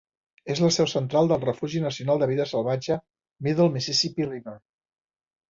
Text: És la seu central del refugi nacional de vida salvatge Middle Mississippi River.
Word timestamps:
És 0.51 0.61
la 0.61 0.69
seu 0.77 0.87
central 0.93 1.29
del 1.31 1.43
refugi 1.43 1.81
nacional 1.83 2.23
de 2.23 2.29
vida 2.33 2.47
salvatge 2.53 2.99
Middle 3.49 3.69
Mississippi 3.77 4.29
River. 4.33 4.57